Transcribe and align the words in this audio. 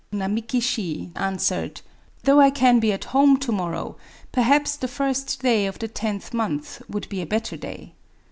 "[Namaki 0.11 0.59
Shi 0.59 1.11
answered:— 1.15 1.73
1 2.23 2.23
^^ 2.23 2.23
Though 2.23 2.39
I 2.41 2.49
can 2.49 2.79
be 2.79 2.91
at 2.91 3.03
home 3.13 3.37
to 3.37 3.51
morrow, 3.51 3.97
perhaps 4.31 4.75
the 4.75 4.87
first 4.87 5.43
day 5.43 5.67
of 5.67 5.77
the 5.77 5.87
tenth 5.87 6.33
month 6.33 6.81
would 6.89 7.07
be 7.07 7.21
a 7.21 7.27
better 7.27 7.55
day." 7.55 7.93